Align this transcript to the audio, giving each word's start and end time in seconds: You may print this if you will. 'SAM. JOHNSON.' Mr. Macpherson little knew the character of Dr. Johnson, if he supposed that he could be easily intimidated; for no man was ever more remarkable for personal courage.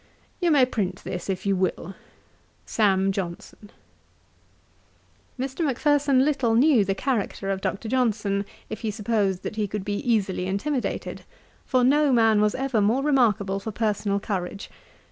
You 0.39 0.49
may 0.49 0.65
print 0.65 1.03
this 1.03 1.29
if 1.29 1.45
you 1.45 1.55
will. 1.55 1.93
'SAM. 2.65 3.11
JOHNSON.' 3.11 3.69
Mr. 5.39 5.63
Macpherson 5.63 6.25
little 6.25 6.55
knew 6.55 6.83
the 6.83 6.95
character 6.95 7.51
of 7.51 7.61
Dr. 7.61 7.87
Johnson, 7.87 8.45
if 8.67 8.79
he 8.79 8.89
supposed 8.89 9.43
that 9.43 9.57
he 9.57 9.67
could 9.67 9.85
be 9.85 9.97
easily 9.97 10.47
intimidated; 10.47 11.21
for 11.67 11.83
no 11.83 12.11
man 12.11 12.41
was 12.41 12.55
ever 12.55 12.81
more 12.81 13.03
remarkable 13.03 13.59
for 13.59 13.71
personal 13.71 14.19
courage. 14.19 14.71